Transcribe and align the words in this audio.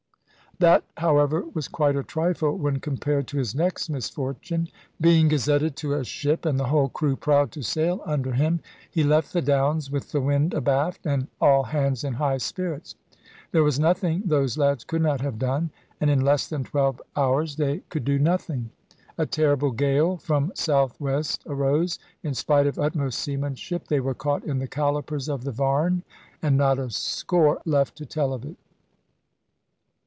That, 0.59 0.83
however, 0.97 1.45
was 1.55 1.67
quite 1.67 1.95
a 1.95 2.03
trifle, 2.03 2.55
when 2.55 2.81
compared 2.81 3.25
to 3.29 3.37
his 3.39 3.55
next 3.55 3.89
misfortune. 3.89 4.67
Being 4.99 5.27
gazetted 5.27 5.75
to 5.77 5.95
a 5.95 6.03
ship, 6.03 6.45
and 6.45 6.59
the 6.59 6.65
whole 6.67 6.87
crew 6.89 7.15
proud 7.15 7.51
to 7.53 7.63
sail 7.63 7.99
under 8.05 8.33
him, 8.33 8.59
he 8.91 9.03
left 9.03 9.33
the 9.33 9.41
Downs 9.41 9.89
with 9.89 10.11
the 10.11 10.21
wind 10.21 10.53
abaft, 10.53 11.03
and 11.07 11.29
all 11.39 11.63
hands 11.63 12.03
in 12.03 12.13
high 12.13 12.37
spirits. 12.37 12.93
There 13.51 13.63
was 13.63 13.79
nothing 13.79 14.21
those 14.23 14.55
lads 14.55 14.83
could 14.83 15.01
not 15.01 15.19
have 15.21 15.39
done; 15.39 15.71
and 15.99 16.11
in 16.11 16.21
less 16.21 16.47
than 16.47 16.63
twelve 16.63 17.01
hours 17.15 17.55
they 17.55 17.79
could 17.89 18.05
do 18.05 18.19
nothing. 18.19 18.69
A 19.17 19.25
terrible 19.25 19.71
gale 19.71 20.17
from 20.17 20.51
south 20.53 20.95
west 21.01 21.41
arose; 21.47 21.97
in 22.21 22.35
spite 22.35 22.67
of 22.67 22.77
utmost 22.77 23.17
seamanship 23.17 23.87
they 23.87 23.99
were 24.01 24.13
caught 24.13 24.43
in 24.43 24.59
the 24.59 24.67
callipers 24.67 25.27
of 25.27 25.43
the 25.43 25.51
Varne, 25.51 26.03
and 26.39 26.55
not 26.55 26.77
a 26.77 26.91
score 26.91 27.59
left 27.65 27.95
to 27.95 28.05
tell 28.05 28.31
of 28.31 28.45
it. 28.45 28.57